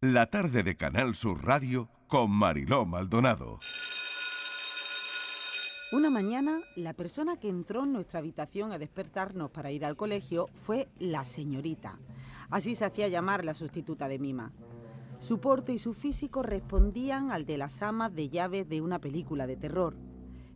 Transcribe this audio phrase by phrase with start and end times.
[0.00, 3.58] La tarde de Canal Sur Radio con Mariló Maldonado.
[5.90, 10.46] Una mañana, la persona que entró en nuestra habitación a despertarnos para ir al colegio
[10.54, 11.98] fue la señorita.
[12.48, 14.52] Así se hacía llamar la sustituta de Mima.
[15.18, 19.48] Su porte y su físico respondían al de las amas de llaves de una película
[19.48, 19.96] de terror.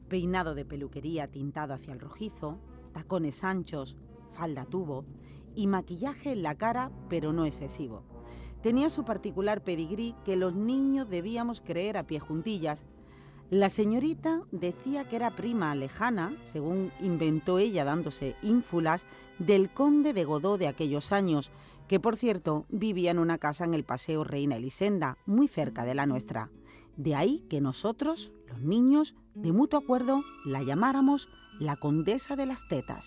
[0.09, 2.61] Peinado de peluquería tintado hacia el rojizo,
[2.93, 3.97] tacones anchos,
[4.31, 5.05] falda tubo
[5.57, 8.12] y maquillaje en la cara, pero no excesivo.
[8.63, 12.87] Tenía su particular pedigrí que los niños debíamos creer a pie juntillas,
[13.53, 19.05] la señorita decía que era prima lejana, según inventó ella dándose ínfulas,
[19.39, 21.51] del conde de Godó de aquellos años,
[21.87, 25.95] que por cierto vivía en una casa en el Paseo Reina Elisenda, muy cerca de
[25.95, 26.49] la nuestra.
[26.97, 31.29] De ahí que nosotros, los niños, de mutuo acuerdo, la llamáramos
[31.61, 33.05] la condesa de las tetas.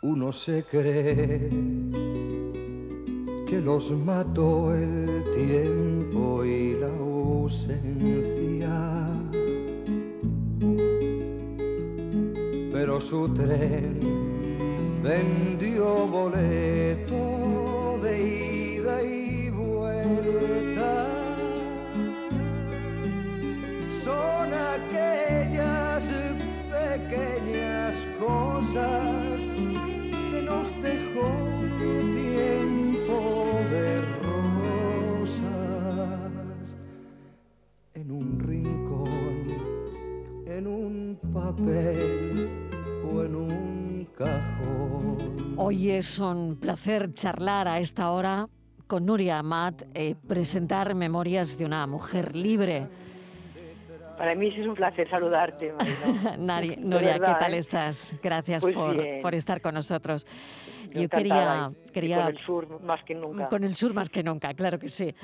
[0.00, 2.03] Uno se cree
[3.54, 8.68] que los mató el tiempo y la ausencia
[12.72, 14.00] pero su tren
[15.04, 21.06] vendió boleto de ida y vuelta.
[24.02, 26.04] Son aquellas
[26.72, 29.23] pequeñas cosas
[40.64, 42.48] en un papel
[43.24, 45.54] en un cajón.
[45.58, 48.48] Hoy es un placer charlar a esta hora
[48.86, 52.86] con Nuria Amat, eh, presentar Memorias de una mujer libre.
[54.16, 55.74] Para mí es un placer saludarte,
[56.38, 57.58] Nuria, ¿qué tal ¿eh?
[57.58, 58.14] estás?
[58.22, 60.26] Gracias pues por, estar con nosotros.
[60.94, 62.24] Yo, quería, quería...
[62.24, 63.48] Con el sur más que nunca.
[63.48, 65.14] Con el sur más que nunca, claro que sí.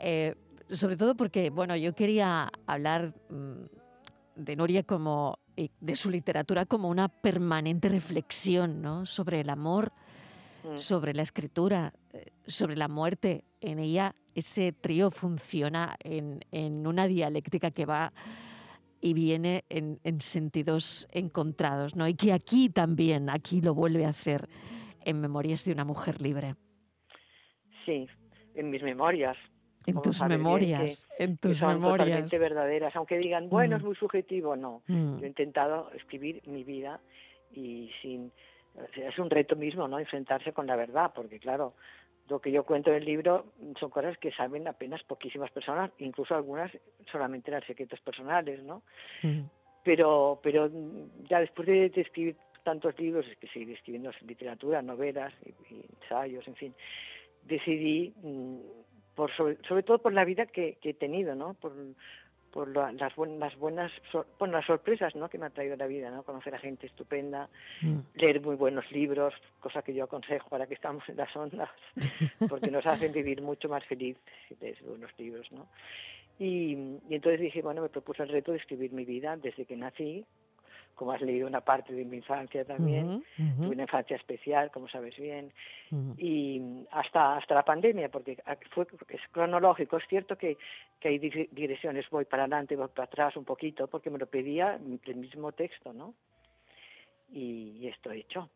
[0.00, 0.34] Eh,
[0.70, 3.77] sobre todo porque, bueno, yo quería hablar mm,
[4.38, 5.38] de Nuria como
[5.80, 9.06] de su literatura como una permanente reflexión ¿no?
[9.06, 9.92] sobre el amor,
[10.64, 10.76] mm.
[10.76, 13.44] sobre la escritura, eh, sobre la muerte.
[13.60, 18.12] En ella ese trío funciona en, en una dialéctica que va
[19.00, 22.08] y viene en, en, sentidos encontrados, ¿no?
[22.08, 24.48] Y que aquí también, aquí lo vuelve a hacer
[25.04, 26.56] en Memorias de una mujer libre.
[27.86, 28.08] Sí,
[28.54, 29.36] en mis memorias,
[29.88, 32.06] en tus memorias, en tus son memorias.
[32.06, 33.86] totalmente verdaderas, aunque digan, bueno, es mm.
[33.86, 34.82] muy subjetivo, no.
[34.86, 35.18] Mm.
[35.18, 37.00] Yo he intentado escribir mi vida
[37.52, 38.32] y sin...
[38.94, 39.98] Es un reto mismo, ¿no?
[39.98, 41.74] Enfrentarse con la verdad, porque claro,
[42.28, 43.46] lo que yo cuento en el libro
[43.80, 46.70] son cosas que saben apenas poquísimas personas, incluso algunas
[47.10, 48.82] solamente eran secretos personales, ¿no?
[49.22, 49.40] Mm.
[49.82, 50.70] Pero, pero
[51.28, 55.32] ya después de, escribir tantos libros, es que seguir escribiendo literatura, novelas,
[55.70, 56.74] y, ensayos, en fin,
[57.44, 58.12] decidí
[59.36, 61.54] sobre, todo por la vida que, he tenido, ¿no?
[61.54, 61.72] Por,
[62.52, 63.92] por las, buenas, buenas
[64.38, 65.28] por las sorpresas ¿no?
[65.28, 66.22] que me ha traído la vida, ¿no?
[66.22, 67.48] conocer a gente estupenda,
[67.82, 67.98] mm.
[68.14, 71.68] leer muy buenos libros, cosa que yo aconsejo ahora que estamos en las ondas,
[72.48, 74.16] porque nos hacen vivir mucho más feliz
[74.60, 75.50] leer buenos libros.
[75.52, 75.66] ¿no?
[76.38, 76.72] Y,
[77.08, 80.24] y entonces dije, bueno, me propuse el reto de escribir mi vida desde que nací,
[80.98, 85.16] como has leído una parte de mi infancia también, tuve una infancia especial, como sabes
[85.16, 85.52] bien,
[86.18, 86.60] y
[86.90, 88.36] hasta hasta la pandemia, porque
[88.70, 90.58] fue es cronológico, es cierto que,
[90.98, 94.74] que hay direcciones, voy para adelante, voy para atrás un poquito, porque me lo pedía
[95.06, 96.14] el mismo texto, ¿no?
[97.30, 98.50] Y, esto he hecho.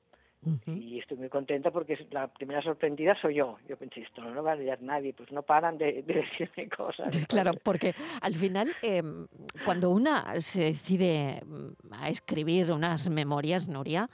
[0.67, 3.59] Y estoy muy contenta porque la primera sorprendida soy yo.
[3.69, 7.17] Yo pensé, esto no lo va a leer nadie, pues no paran de, decirme cosas.
[7.29, 9.27] Claro, porque al final, em,
[9.65, 14.11] cuando una se decide mm, a escribir unas memorias, Nuria,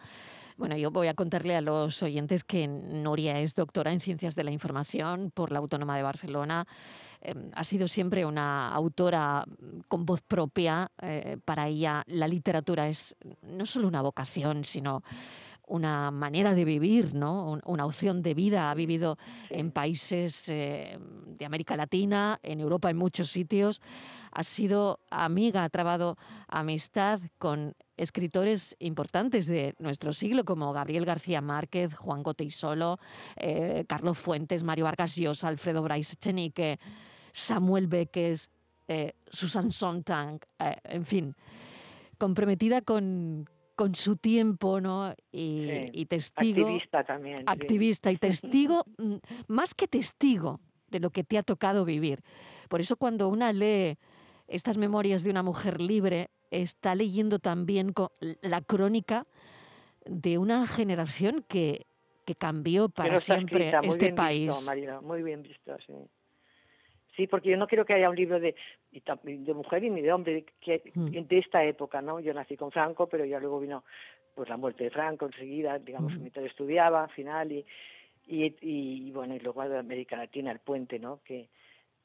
[0.59, 4.45] bueno, yo voy a contarle a los oyentes que Nuria es doctora en Ciencias de
[4.45, 6.66] la Información por la Autónoma de Barcelona.
[7.22, 10.91] Em, ha sido siempre una autora mm, con voz propia.
[11.00, 15.03] Eh, para ella la literatura es no solo una vocación, sino
[15.68, 17.60] una manera de vivir, ¿no?
[17.64, 18.70] una opción de vida.
[18.70, 19.18] Ha vivido
[19.50, 23.80] en países eh, de América Latina, en Europa, en muchos sitios.
[24.32, 26.16] Ha sido amiga, ha trabado
[26.48, 32.98] amistad con escritores importantes de nuestro siglo, como Gabriel García Márquez, Juan Goteisolo,
[33.36, 36.78] eh, Carlos Fuentes, Mario Vargas Llosa, Alfredo Bryce Echenique,
[37.32, 38.50] Samuel Beques,
[38.86, 41.36] eh, Susan Sontag, en fin,
[42.16, 43.48] comprometida con,
[43.78, 45.15] con su tiempo, ¿no?
[45.30, 46.66] Y, testigo.
[46.66, 47.45] Activista también.
[47.47, 50.59] Activista y testigo, mm, más que testigo
[50.89, 52.25] de lo que te ha tocado vivir.
[52.69, 53.97] Por eso cuando una lee
[54.48, 57.95] estas memorias de una mujer libre, está leyendo también
[58.42, 59.28] la crónica
[60.04, 61.86] de una generación que,
[62.24, 64.69] que cambió para siempre este país.
[65.03, 65.92] muy bien visto, sí.
[67.18, 68.54] Sí, porque yo no quiero que haya un libro de,
[68.92, 71.10] de mujer y ni de hombre que, Mm.
[71.26, 72.20] de esta época, ¿no?
[72.20, 73.82] Yo nací con Franco, pero ya luego vino
[74.36, 76.20] pues la muerte de Franco enseguida, digamos, Ujú.
[76.20, 77.66] mientras estudiaba, al final, y,
[78.28, 81.18] y, y, bueno, y luego de América Latina, el puente, ¿no?
[81.24, 81.48] Que,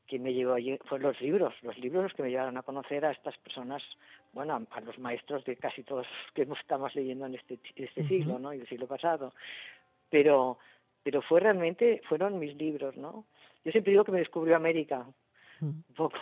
[0.07, 3.05] que me llevó allí, fueron los libros, los libros los que me llevaron a conocer
[3.05, 3.83] a estas personas,
[4.31, 8.07] bueno, a, a los maestros de casi todos que hemos- estamos leyendo en este, este
[8.07, 8.51] siglo, ¿no?
[8.51, 9.31] Y el siglo pasado.
[10.09, 10.57] Pero,
[11.03, 13.25] pero fue realmente, fueron mis libros, ¿no?
[13.65, 15.05] Yo siempre digo que me descubrió América,
[15.59, 15.65] Mm.
[15.67, 16.17] un poco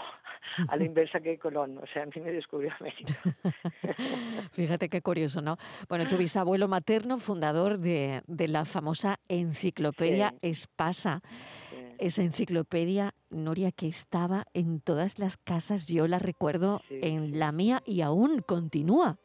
[0.68, 3.16] a la inversa que Colón, o sea, a mí me descubrió América.
[4.52, 5.58] Fíjate qué curioso, ¿no?
[5.90, 10.50] Bueno, tu bisabuelo materno, fundador de, de la famosa enciclopedia Sí.
[10.50, 11.22] Espasa.
[11.70, 11.78] Sí.
[12.00, 17.52] Esa enciclopedia, Nuria, que estaba en todas las casas, yo la recuerdo Sí, en la
[17.52, 19.18] mía y aún continúa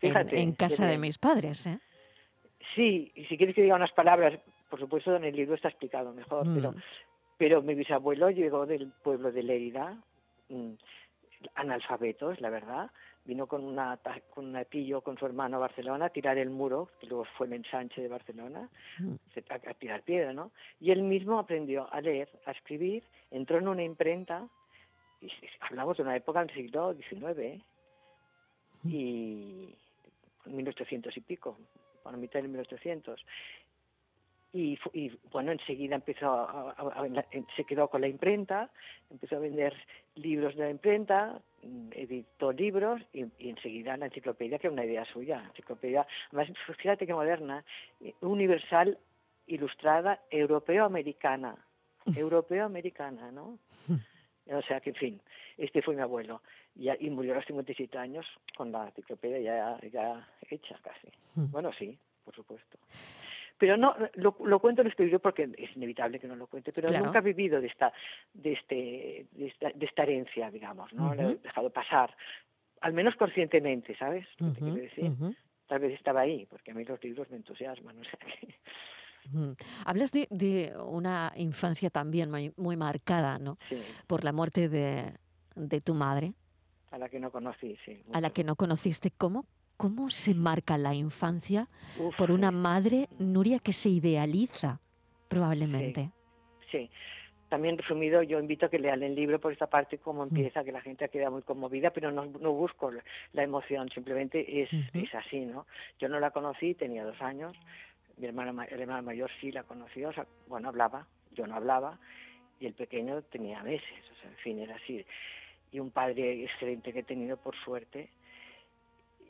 [0.00, 1.66] Fíjate, en casa de mis padres.
[1.66, 1.78] ¿eh?
[2.74, 4.38] Sí, y si quieres que diga unas palabras,
[4.70, 6.54] por supuesto en el libro está explicado mejor, Mm.
[6.54, 6.74] pero
[7.38, 9.96] mi bisabuelo llegó del pueblo de Lérida,
[10.48, 10.72] mm,
[11.54, 12.90] analfabeto, es la verdad,
[13.24, 13.98] vino con una
[14.30, 17.46] con un atillo con su hermano a Barcelona a tirar el muro, que luego fue
[17.46, 18.68] el ensanche de Barcelona,
[19.50, 20.52] a, a tirar piedra, ¿no?
[20.80, 24.48] Y él mismo aprendió a leer, a escribir, entró en una imprenta,
[25.20, 27.60] y hablamos de una época del siglo XIX, ¿eh?
[28.84, 29.74] Y
[30.44, 31.58] 1800 y pico,
[32.04, 33.24] a la mitad de 1800.
[34.56, 38.70] Y, y bueno, enseguida empezó a, a- a- la- en- se quedó con la imprenta,
[39.10, 39.74] empezó a vender
[40.14, 44.84] libros de la imprenta, mm, editó libros y, y enseguida la enciclopedia, que era una
[44.84, 47.64] idea suya, enciclopedia, además fíjate que moderna,
[48.00, 48.96] eh, universal,
[49.48, 51.56] ilustrada, europeo-americana,
[52.16, 53.58] europeo-americana, ¿no?
[54.46, 55.20] O sea que, en fin,
[55.56, 56.42] este fue mi abuelo.
[56.76, 58.26] Y, y murió a los 57 años
[58.56, 61.08] con la enciclopedia ya, ya hecha casi.
[61.34, 61.50] Mm.
[61.50, 62.78] Bueno, sí, por supuesto.
[63.56, 66.72] Pero no, lo, lo cuento en este libro porque es inevitable que no lo cuente,
[66.72, 67.04] pero Claro.
[67.06, 67.92] nunca he vivido de esta,
[68.32, 71.14] de este, de esta, de esta herencia, digamos, ¿no?
[71.14, 72.16] Lo he dejado pasar,
[72.80, 74.26] al menos conscientemente, ¿sabes?
[74.38, 75.34] Lo que te quiero decir.
[75.66, 78.54] Tal vez estaba ahí, porque a mí los libros me entusiasman, o sea que...
[79.32, 79.56] ujú.
[79.86, 83.56] Hablas de, de una infancia también muy, muy marcada, ¿no?
[83.70, 83.76] Sí,
[84.06, 85.14] Por la muerte de,
[85.54, 86.34] de tu madre,
[86.90, 88.02] a la que no conocí, sí.
[88.12, 89.10] a la que no conociste.
[89.16, 91.68] ¿Cómo, cómo se marca la infancia
[91.98, 94.80] Uf, por una madre, Nuria, que se idealiza,
[95.28, 96.10] probablemente?
[96.70, 96.90] Sí.
[97.48, 100.28] También resumido, yo invito a que lean el libro por esta parte, cómo Mm.
[100.28, 102.90] empieza, que la gente queda muy conmovida, pero no, no busco
[103.32, 105.66] la emoción, simplemente es, es así, ¿no?
[106.00, 107.56] Yo no la conocí, tenía dos años,
[108.16, 111.54] mi hermana, ma- el hermano mayor sí la conoció, o sea, bueno, hablaba, yo no
[111.54, 111.98] hablaba,
[112.58, 115.04] y el pequeño tenía meses, o sea, en fin, era así.
[115.70, 118.08] Y un padre excelente que he tenido, por suerte,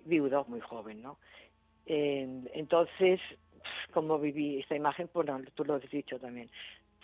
[0.05, 1.19] viudo, muy joven, ¿no?
[1.87, 3.21] Eh, entonces,
[3.93, 6.51] como viví esta imagen, pues no, tú lo has dicho también,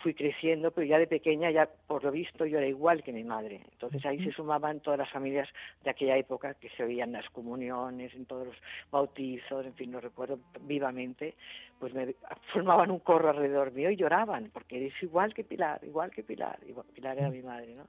[0.01, 3.23] fui creciendo, pero ya de pequeña, ya por lo visto, yo era igual que mi
[3.23, 3.61] madre.
[3.71, 5.47] Entonces ahí se sumaban todas las familias
[5.83, 8.55] de aquella época que se oían las comuniones, en todos los
[8.91, 11.35] bautizos, en fin, lo recuerdo vivamente,
[11.79, 12.15] pues me
[12.53, 16.59] formaban un corro alrededor mío y lloraban, porque eres igual que Pilar, igual que Pilar,
[16.67, 17.87] igual, Pilar era mi madre, ¿no?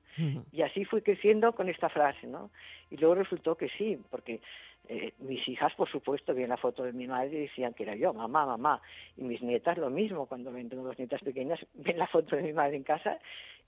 [0.52, 2.50] Y así fui creciendo con esta frase, ¿no?
[2.90, 4.40] Y luego resultó que sí, porque
[4.88, 7.94] eh, mis hijas, por supuesto, veían la foto de mi madre y decían que era
[7.94, 8.80] yo, mamá, mamá.
[9.16, 12.42] Y mis nietas lo mismo, cuando ven, tengo dos nietas pequeñas, ven la foto de
[12.42, 13.18] mi madre en casa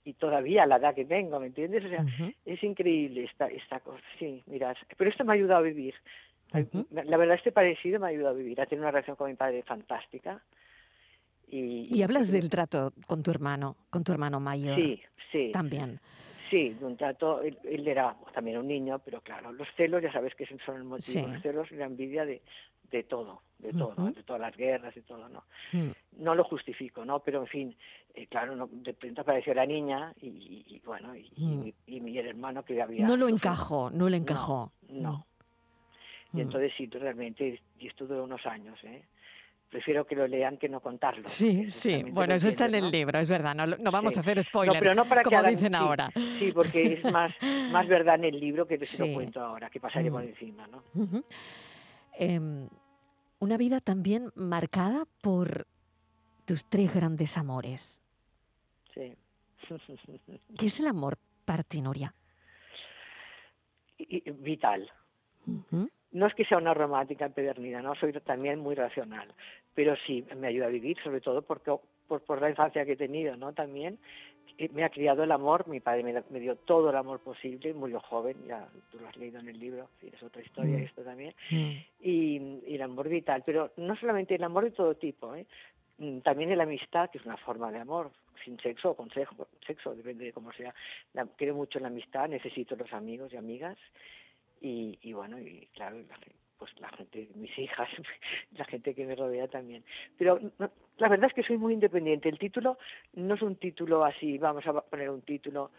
[0.03, 1.83] y todavía a la edad que tengo, ¿me entiendes?
[1.85, 2.05] O sea,
[2.45, 5.95] es increíble esta, esta cosa, sí, mira, pero esto me ha ayudado a vivir.
[6.91, 9.35] La verdad, este parecido me ha ayudado a vivir, a tener una relación con mi
[9.35, 10.41] padre fantástica.
[11.47, 15.01] Y, Y hablas del trato con tu hermano, con tu hermano mayor Sí,
[15.31, 15.51] sí.
[15.51, 15.99] también.
[15.99, 15.99] Sí,
[16.51, 20.33] de un trato, él, él era también un niño, pero claro, los celos, ya sabes
[20.35, 21.31] que son el motivo, Sí.
[21.31, 22.41] los celos y la envidia de,
[22.91, 25.43] de todo, de todo, de todas las guerras, de todo, ¿no?
[25.73, 25.91] Mm.
[26.23, 27.19] No lo justifico, ¿no?
[27.19, 27.75] Pero en fin,
[28.13, 31.63] eh, claro, no, de pronto apareció la niña y, y- y bueno, y, y Mm.
[31.63, 33.05] mi- y mi hermano que había...
[33.07, 34.71] No lo encajó, no le encajó.
[34.89, 35.25] No.
[36.31, 36.37] Mm.
[36.37, 39.03] Y entonces sí, realmente, y esto duró unos años, ¿eh?
[39.69, 41.23] Prefiero que lo lean que no contarlo.
[41.23, 42.03] que Sí, sí.
[42.11, 42.91] Bueno, eso está en el ¿no?
[42.91, 43.53] libro, es verdad.
[43.55, 44.19] No, vamos Sí.
[44.19, 46.11] a hacer No, spoiler, pero no para que como hagan- dicen sí, ahora.
[46.39, 47.33] Sí, porque es más,
[47.71, 49.05] más verdad en el libro que Sí.
[49.07, 50.27] lo cuento ahora, que pasaré por Mm.
[50.27, 50.83] encima, ¿no?
[52.17, 52.69] Em,
[53.39, 55.67] una vida también marcada por
[56.45, 58.01] tus tres grandes amores.
[58.93, 59.13] Sí.
[60.57, 62.13] ¿Qué es el amor para ti, Nuria?
[63.97, 64.89] Vital.
[66.11, 69.27] No es que sea una romántica empedernida, no soy también muy racional,
[69.73, 71.73] pero sí me ayuda a vivir, sobre todo porque
[72.07, 73.51] por, por la infancia que he tenido, ¿no?
[73.53, 73.97] También
[74.57, 77.73] eh, me ha criado el amor, mi padre me, me dio todo el amor posible,
[77.73, 80.83] murió joven, ya tú lo has leído en el libro, es otra historia Mm.
[80.83, 81.71] esto también, Mm.
[81.99, 85.45] y, y el amor vital, pero no solamente el amor de todo tipo, ¿eh?
[85.97, 88.11] Mm, también la amistad, que es una forma de amor,
[88.43, 90.73] sin sexo o con sexo, sexo depende de cómo sea.
[91.13, 93.77] La, creo mucho en la amistad, necesito los amigos y amigas
[94.65, 96.19] y, y bueno, y claro, la,
[96.57, 97.87] pues la gente, mis hijas,
[98.57, 99.83] la gente que me rodea también.
[100.17, 100.39] Pero
[100.97, 102.29] la verdad es que soy muy independiente.
[102.29, 102.77] El título
[103.13, 105.71] no es un título así, vamos a poner un título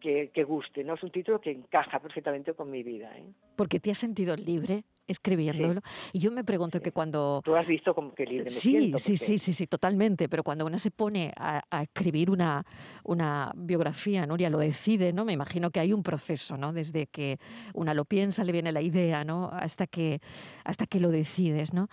[0.00, 3.16] que, que, guste, no es un título que encaja perfectamente con mi vida.
[3.16, 3.24] ¿eh?
[3.56, 5.80] Porque te has sentido libre escribiéndolo.
[6.12, 7.40] Y yo me pregunto que cuando...
[7.44, 10.28] Tú has visto como que libre me Sí, sí, sí, sí, sí, totalmente.
[10.28, 12.64] Pero cuando uno se pone a, escribir una,
[13.04, 15.24] una biografía, Nuria lo decide, ¿no?
[15.24, 16.72] Me imagino que hay un proceso, ¿no?
[16.72, 17.38] Desde que
[17.74, 19.50] una lo piensa, le viene la idea, ¿no?
[19.52, 20.20] Hasta que,
[20.64, 21.88] hasta que lo decides, ¿no?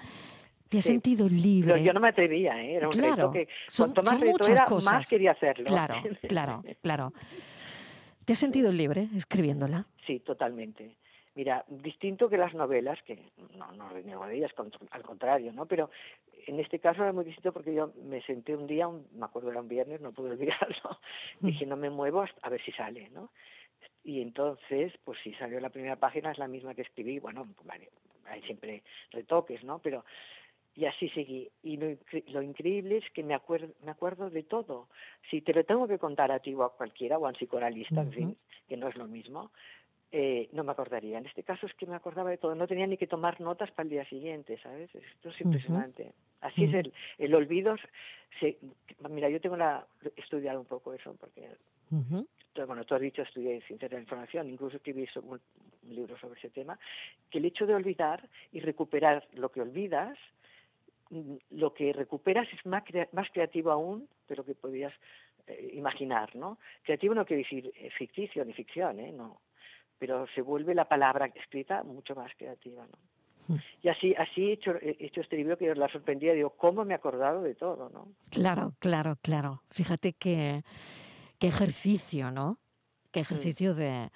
[0.70, 1.74] Te has sentido libre.
[1.74, 2.76] Pero yo no me atrevía, ¿eh?
[2.76, 4.94] Era un claro, reto que son, más son muchas era, cosas.
[4.94, 5.66] más quería hacerlo.
[5.66, 5.96] Claro,
[6.28, 7.14] claro, claro.
[8.26, 9.86] ¿Te has sentido libre escribiéndola?
[10.06, 10.98] Sí, totalmente.
[11.36, 13.20] Mira, distinto que las novelas, que
[13.58, 14.54] no, no reniego de ellas,
[14.92, 15.66] al contrario, ¿no?
[15.66, 15.90] Pero
[16.48, 19.62] en este caso era muy distinto porque yo me senté un día, me acuerdo era
[19.62, 21.00] un viernes, no pude olvidarlo,
[21.42, 21.46] mm.
[21.46, 23.32] dije no me muevo a ver si sale, ¿no?
[24.04, 27.90] Y entonces, pues si salió la primera página es la misma que escribí, bueno, vale,
[28.26, 29.80] hay siempre retoques, ¿no?
[29.80, 30.06] Pero
[30.76, 31.50] y así seguí.
[31.64, 34.90] Y lo, lo, increíble es que me acuerdo, me acuerdo de todo.
[35.32, 38.02] Si te lo tengo que contar a ti o a cualquiera, o a un psicoanalista,
[38.02, 38.38] en fin,
[38.68, 39.52] que no es lo mismo,
[40.12, 41.18] eh, no me acordaría.
[41.18, 43.72] En este caso es que me acordaba de todo, no tenía ni que tomar notas
[43.72, 44.94] para el día siguiente, ¿sabes?
[44.94, 46.14] Esto es impresionante.
[46.42, 47.76] Así es el, el olvido.
[48.40, 48.58] Se,
[49.10, 49.86] mira, yo tengo la,
[50.16, 51.50] he estudiado un poco eso, porque,
[52.66, 55.42] bueno, tú has dicho, estudié ciencia de la información, incluso escribí un,
[55.90, 56.80] libro sobre ese tema,
[57.30, 60.18] que el hecho de olvidar y recuperar lo que olvidas,
[61.10, 64.94] mm, lo que recuperas es más, más creativo aún de lo que podías
[65.48, 66.58] eh, imaginar, ¿no?
[66.84, 69.12] Creativo no quiere decir eh, ficticio ni ficción, ¿eh?
[69.12, 69.42] No
[69.98, 72.98] pero se vuelve la palabra escrita mucho más creativa, ¿no?
[73.48, 73.60] Hmm.
[73.84, 76.94] Y así, así he hecho, he hecho este libro que la sorprendía, digo, ¿cómo me
[76.94, 78.08] he acordado de todo, no?
[78.32, 79.62] Claro, claro, claro.
[79.70, 80.64] Fíjate qué,
[81.38, 82.58] qué ejercicio, ¿no?
[83.12, 84.10] Qué ejercicio de,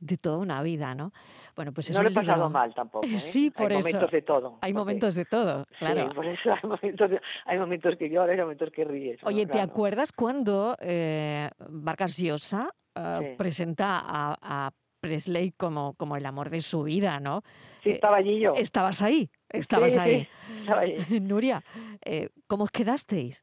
[0.00, 1.12] de toda una vida, ¿no?
[1.54, 3.06] Bueno, pues no lo he pasado mal tampoco.
[3.06, 3.20] ¿eh?
[3.20, 3.88] Sí, por hay eso.
[3.88, 4.58] Hay momentos de todo.
[4.60, 6.08] Hay momentos de todo, claro.
[6.08, 7.10] Sí, por eso hay momentos,
[7.46, 9.20] hay momentos que lloras, hay momentos que ríes.
[9.24, 14.70] Oye, ¿te acuerdas cuando eh, Vargas Llosa eh, presenta a, a
[15.08, 17.42] Presley como, como el amor de su vida, ¿no?
[17.82, 18.54] Sí, estaba allí yo.
[18.54, 20.20] Estabas ahí, estabas ahí.
[20.20, 20.28] Sí,
[20.60, 20.96] estaba ahí.
[21.22, 21.62] Nuria,
[22.04, 23.42] eh, ¿cómo os quedasteis?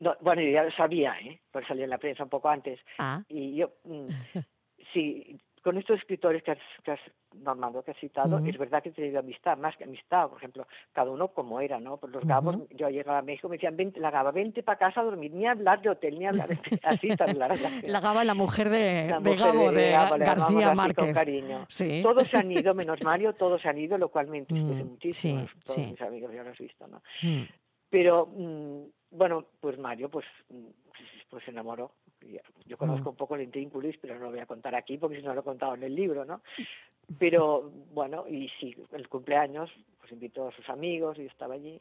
[0.00, 1.40] No, bueno, yo ya lo sabía, ¿eh?
[1.50, 2.78] Por salir en la prensa un poco antes.
[2.98, 3.22] Ah.
[3.28, 4.06] Y yo, mm,
[4.92, 7.00] sí, con estos escritores que has, que has
[7.84, 11.10] que has citado, es verdad que he tenido amistad, más que amistad, por ejemplo, cada
[11.10, 11.96] uno como era, ¿no?
[11.96, 15.00] Por los gabos, yo llegaba a México, me decían, vente, la gaba, vente para casa
[15.00, 16.58] a dormir, ni hablar de hotel, ni hablar de...
[16.82, 17.70] Así tan larga.
[17.86, 21.04] La gaba, la mujer de, la de Gabo, de, García Márquez.
[21.04, 21.64] Con cariño.
[21.68, 22.00] Sí.
[22.02, 24.88] Todos se han ido, menos Mario, todos se han ido, lo cual me entristece Mm,
[24.88, 25.40] muchísimo.
[25.40, 25.86] sí, todos sí.
[25.92, 27.02] mis amigos ya lo has visto, ¿no?
[27.92, 30.66] Pero, mm, bueno, pues Mario, pues, mm,
[31.28, 31.92] pues se enamoró.
[32.64, 35.22] Yo conozco un poco el intrínculis, pero no lo voy a contar aquí porque si
[35.22, 36.40] no lo he contado en el libro, ¿no?
[37.18, 39.70] Pero bueno, y sí, el cumpleaños,
[40.00, 41.78] pues invitó a sus amigos y yo estaba allí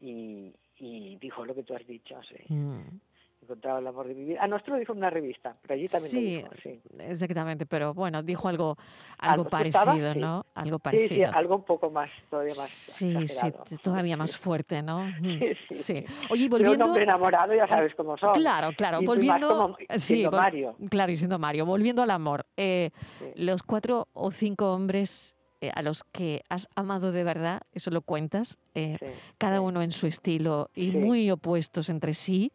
[0.00, 2.54] y, y dijo lo que tú has dicho, sí.
[2.54, 2.98] Mm.
[3.46, 4.40] Encontraba el amor de mi vida.
[4.42, 6.80] Ah, no, esto lo dijo una revista, pero allí también Sí, lo dijo, sí.
[6.98, 8.76] exactamente, pero bueno, dijo algo,
[9.18, 10.18] algo parecido, sí.
[10.18, 10.44] ¿no?
[10.56, 11.26] Algo Sí, parecido.
[11.28, 13.64] sí, algo un poco más, todavía más Sí, sí, exagerado.
[13.64, 14.18] t- todavía Sí.
[14.18, 15.06] más fuerte, ¿no?
[15.38, 15.82] Sí, sí, Sí.
[15.84, 16.04] sí.
[16.28, 16.84] Oye, Pero un volviendo...
[16.86, 18.32] hombre enamorado ya sabes cómo son.
[18.34, 19.48] Claro, claro, Y volviendo...
[19.48, 20.76] como sí, siendo vol- Mario.
[20.90, 21.66] Claro, y siendo Mario.
[21.66, 22.46] Volviendo al amor.
[22.56, 23.26] eh, Sí.
[23.44, 28.02] los cuatro o cinco hombres eh, a los que has amado de verdad, eso lo
[28.02, 29.06] cuentas, eh, Sí,
[29.38, 29.64] cada sí.
[29.64, 30.96] uno en su estilo y Sí.
[30.98, 32.52] muy opuestos entre sí,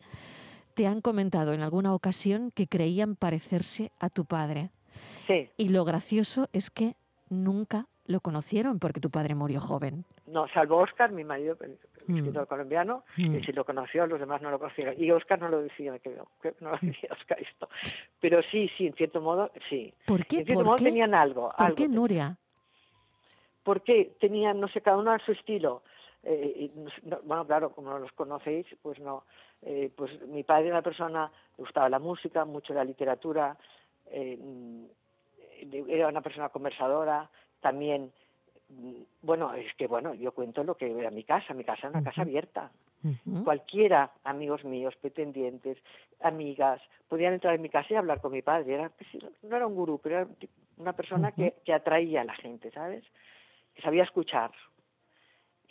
[0.81, 4.71] te han comentado en alguna ocasión que creían parecerse a tu padre.
[5.27, 6.95] Sí, Y lo gracioso es que
[7.29, 10.05] nunca lo conocieron porque tu padre murió joven.
[10.25, 12.15] no, salvo Oscar, mi marido, el Mm.
[12.17, 13.41] escritor colombiano, Mm.
[13.45, 14.95] sí lo conoció, los demás no lo conocieron.
[14.97, 16.15] Y Oscar no lo decía, que
[16.61, 17.69] no lo decía Oscar esto.
[18.19, 19.93] Pero sí, sí, en cierto modo, sí.
[20.07, 20.37] ¿Por qué?
[20.39, 20.85] En cierto ¿Por modo qué?
[20.85, 21.51] tenían algo.
[21.55, 21.87] ¿Por algo qué.
[21.87, 22.37] Nuria?
[23.63, 25.83] porque tenían, no sé, cada uno a su estilo.
[26.23, 29.23] Eh, y no- no- bueno, claro, como no los conocéis, pues no.
[29.63, 33.57] Eh, pues mi padre era una persona, le gustaba la música, mucho la literatura,
[34.07, 34.85] eh, mm,
[35.89, 38.11] era una persona conversadora, también,
[38.69, 41.89] mm, bueno, es que bueno, yo cuento lo que era mi casa, mi casa era
[41.89, 42.71] una casa abierta.
[43.03, 43.43] Ujú.
[43.43, 45.77] Cualquiera, amigos míos, pretendientes,
[46.19, 48.73] amigas, podían entrar en mi casa y hablar con mi padre.
[48.75, 48.91] Era,
[49.41, 50.27] no era un gurú, pero era
[50.77, 53.03] una persona que, que atraía a la gente, ¿sabes?
[53.73, 54.51] Que sabía escuchar.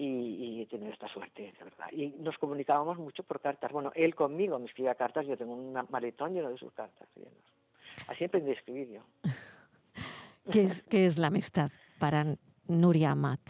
[0.03, 1.89] Y, y he tenido esta suerte, de verdad.
[1.93, 3.71] Y nos comunicábamos mucho por cartas.
[3.71, 7.07] Bueno, él conmigo me escribía cartas, yo tengo un maletón lleno de sus cartas.
[7.15, 7.35] llenos.
[8.09, 9.03] Así aprendí a escribir yo.
[10.51, 12.25] ¿Qué es, qué es la amistad para
[12.67, 13.41] Nuria Amat?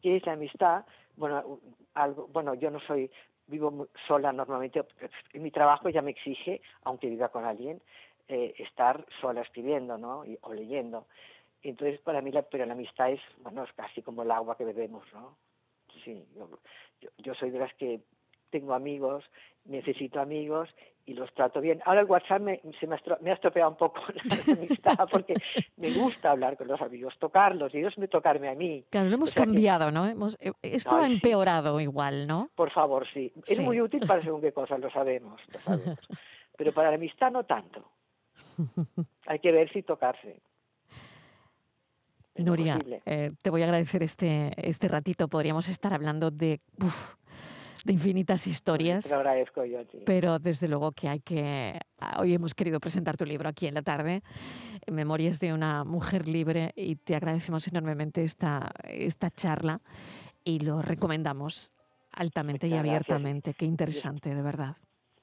[0.00, 0.86] ¿Qué es la amistad?
[1.16, 1.60] Bueno,
[1.92, 3.10] algo, bueno, yo no soy
[3.46, 4.86] vivo sola normalmente.
[5.34, 7.82] En mi trabajo ya me exige, aunque viva con alguien,
[8.28, 10.24] eh, estar sola escribiendo, ¿no?
[10.24, 11.06] Y- o leyendo.
[11.68, 14.64] Entonces para mí la, pero la amistad es, bueno, es casi como el agua que
[14.64, 15.36] bebemos, ¿no?
[16.04, 16.48] Sí, yo,
[17.00, 18.00] yo, yo soy de las que
[18.50, 19.24] tengo amigos,
[19.64, 20.68] necesito amigos
[21.04, 21.80] y los trato bien.
[21.84, 25.08] Ahora el WhatsApp me, se me, ha estro- me ha estropeado un poco la amistad
[25.10, 25.34] porque
[25.76, 28.84] me gusta hablar con los amigos, tocarlos y ellos me tocarme a mí.
[28.90, 30.06] Claro, lo hemos O sea que- cambiado, ¿no?
[30.06, 31.12] Hemos, eh, esto ha sí.
[31.14, 32.50] empeorado igual, ¿no?
[32.54, 33.32] Por favor, sí.
[33.46, 33.62] Es Sí.
[33.62, 35.98] muy útil para según qué cosas, lo sabemos, lo sabemos.
[36.56, 37.90] Pero para la amistad no tanto.
[39.26, 40.40] Hay que ver si tocarse.
[42.38, 45.28] Nuria, eh, te voy a agradecer este, este ratito.
[45.28, 47.14] Podríamos estar hablando de, uf,
[47.84, 51.78] de infinitas Te historias, lo agradezco yo pero desde luego que hay que...
[51.98, 54.22] ah, Hoy hemos querido presentar tu libro aquí en la tarde,
[54.90, 59.80] Memorias de una mujer libre, y te agradecemos enormemente esta, esta charla
[60.44, 61.72] y lo recomendamos
[62.12, 62.88] altamente y gracias.
[62.88, 63.54] abiertamente.
[63.54, 64.76] Qué interesante, de verdad.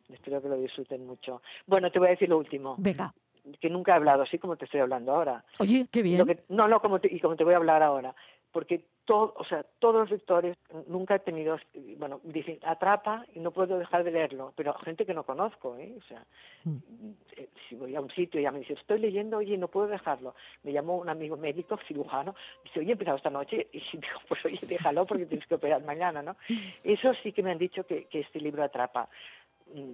[0.09, 1.41] Espero que lo disfruten mucho.
[1.65, 3.13] Bueno, te voy a decir lo último, Venga.
[3.59, 5.43] Que nunca he hablado así como te estoy hablando ahora.
[5.59, 6.19] Oye, qué bien.
[6.19, 8.15] Lo que- no, no, como te, y como te voy a hablar ahora,
[8.51, 10.55] porque todo, o sea, todos los lectores
[10.87, 11.57] nunca he tenido,
[11.97, 15.93] bueno, dicen atrapa y no puedo dejar de leerlo, pero gente que no conozco, ¿eh?
[15.97, 16.23] O sea,
[16.65, 17.11] Mm.
[17.37, 19.87] eh, si voy a un sitio y ya me dice, estoy leyendo, oye, no puedo
[19.87, 20.35] dejarlo.
[20.63, 24.45] Me llamó un amigo médico, cirujano, dice, oye, he empezado esta noche, y digo, pues
[24.45, 26.37] oye, déjalo porque tienes que operar mañana, ¿no?
[26.83, 29.09] Eso sí que me han dicho que, que este libro atrapa.
[29.73, 29.93] Mm,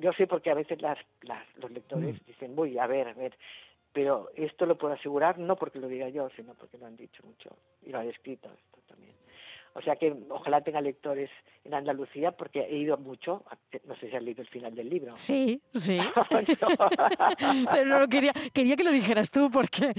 [0.00, 2.26] yo- sé porque a veces las, las- los lectores Mm.
[2.26, 3.36] dicen, voy a ver, a ver,
[3.92, 7.22] pero esto lo puedo asegurar no porque lo diga yo, sino porque lo han dicho
[7.24, 9.14] mucho y lo han escrito esto también.
[9.74, 11.30] O sea que ojalá tenga lectores
[11.64, 13.44] en Andalucía porque he ido mucho,
[13.86, 15.12] no sé si has leído el final del libro.
[15.16, 15.98] Sí, sí.
[16.10, 16.26] No.
[17.70, 19.92] Pero no lo quería, quería que lo dijeras tú porque,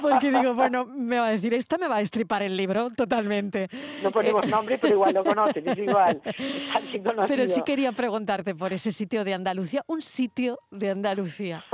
[0.00, 3.68] porque digo, bueno, me va a decir, esta me va a destripar el libro totalmente.
[4.02, 6.20] No ponemos nombre, pero igual lo conocen, es igual.
[7.28, 11.64] Pero sí quería preguntarte por ese sitio de Andalucía, un sitio de Andalucía,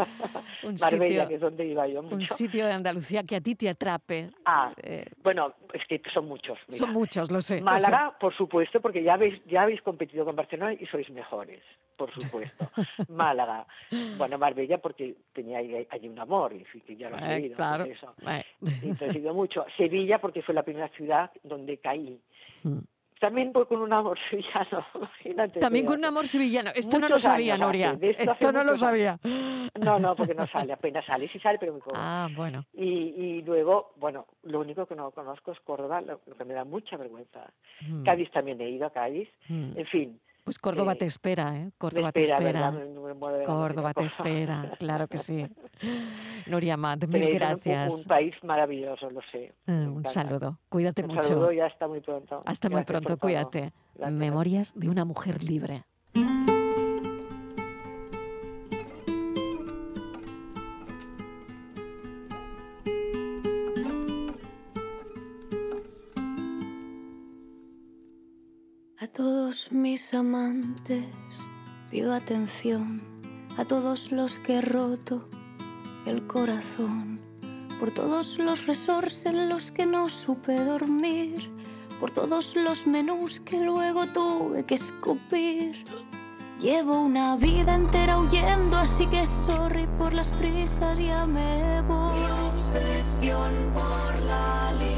[0.62, 0.88] un Marbella,
[1.24, 2.14] sitio, que es donde iba yo mucho.
[2.16, 4.30] un sitio de Andalucía que a ti te atrape.
[4.44, 6.58] Ah, Eh, bueno, es que son muchos.
[6.68, 6.78] mira.
[6.78, 7.60] son muchos, lo sé.
[7.60, 7.90] lo sé.
[7.90, 11.62] Málaga, por supuesto, porque ya habéis, ya habéis competido con Barcelona y sois mejores,
[11.96, 12.70] por supuesto.
[13.08, 13.66] Málaga,
[14.18, 17.84] bueno, Marbella, porque tenía ahí, allí un amor, y que ya lo has Eh, claro.
[17.84, 18.14] por eso.
[18.28, 18.44] Eh,
[19.00, 19.64] he mucho.
[19.76, 22.20] Sevilla, porque fue la primera ciudad donde caí.
[22.62, 22.78] mm.
[23.20, 25.60] También voy con un amor sevillano, imagínate.
[25.60, 26.70] También con un amor sevillano.
[26.74, 27.98] Esto no lo sabía, años Nuria.
[28.00, 29.18] esto no lo sabía.
[29.78, 31.28] No, no, porque no sale, apenas sale.
[31.28, 31.96] Sí sale, pero muy poco.
[31.98, 32.64] Ah, bueno.
[32.72, 36.54] Y, y luego, bueno, lo único que no conozco es Córdoba, lo, lo que me
[36.54, 37.46] da mucha vergüenza.
[37.86, 39.28] Mm, Cádiz también he ido a Cádiz.
[39.48, 39.72] mm.
[39.78, 41.70] En fin, Pues Córdoba eh, te espera, ¿eh?
[41.78, 42.74] Córdoba espera, te espera.
[43.46, 45.46] Córdoba te espera, claro que sí.
[46.46, 47.94] Nuria Amat, mil un- gracias.
[47.94, 49.52] Un, país maravilloso, lo sé.
[49.66, 50.58] Eh, Un saludo.
[50.68, 51.22] Cuídate Un mucho.
[51.22, 52.42] saludo y hasta muy pronto.
[52.46, 53.72] Hasta muy Gracias pronto, cuídate.
[53.94, 54.12] Gracias.
[54.12, 55.84] Memorias de una mujer libre.
[69.12, 71.04] Todos mis amantes
[71.90, 73.02] pido atención,
[73.56, 75.28] a todos los que he roto
[76.06, 77.20] el corazón,
[77.80, 81.50] por todos los resorts en los que no supe dormir,
[81.98, 85.84] por todos los menús que luego tuve que escupir.
[86.60, 92.20] Llevo una vida entera huyendo, así que sorry por las prisas, ya me voy.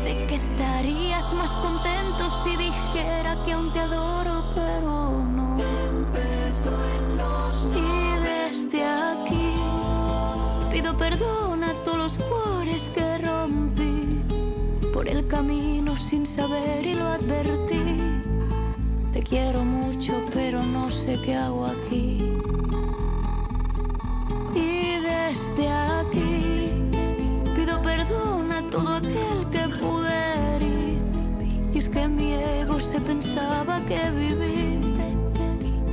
[0.03, 5.57] Sé que estarías más contento si dijera que aún te adoro, pero no.
[5.57, 9.55] Empezó en los Y desde aquí
[10.73, 14.21] pido perdón a todos los cuores que rompí
[14.93, 17.99] por el camino sin saber y lo advertí.
[19.13, 22.19] Te quiero mucho, pero no sé qué hago aquí.
[24.53, 26.91] Y desde aquí
[27.55, 29.69] pido perdón a todo aquel que
[31.83, 34.81] es que mi ego se pensaba que vivir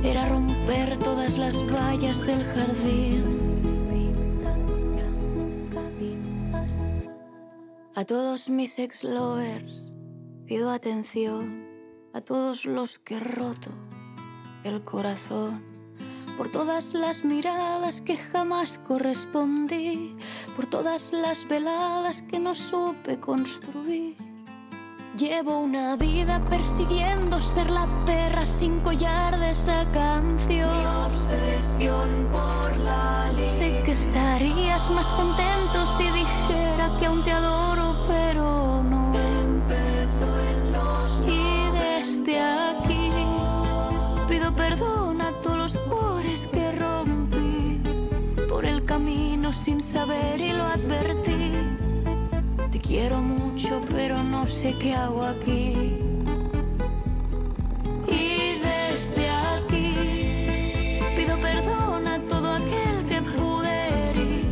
[0.04, 3.24] era romper todas las vallas del jardín.
[7.96, 9.90] A todos mis ex lovers
[10.46, 11.66] pido atención,
[12.12, 13.70] a todos los que he roto
[14.62, 15.60] el corazón,
[16.38, 20.16] por todas las miradas que jamás correspondí,
[20.54, 24.29] por todas las veladas que no supe construir.
[25.20, 30.78] Llevo una vida persiguiendo ser la perra sin collar de esa canción.
[30.78, 33.54] Mi obsesión por la libertad.
[33.54, 39.12] Sé que estarías más contento si dijera que aún te adoro, pero no.
[39.14, 43.10] Empezó en los Y desde aquí
[44.26, 47.78] pido perdón a todos los pobres que rompí
[48.48, 51.39] por el camino sin saber y lo advertí.
[52.90, 55.96] Quiero mucho, pero no sé qué hago aquí.
[58.08, 64.44] Y desde aquí pido perdón a todo aquel que pude herir.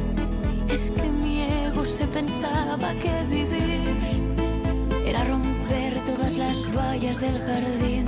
[0.68, 3.96] Es que mi ego se pensaba que vivir
[5.05, 8.07] era romper todas las vallas del jardín.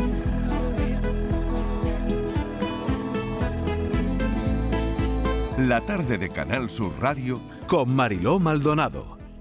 [5.59, 9.20] La tarde de Canal Sur Radio con Mariló Maldonado.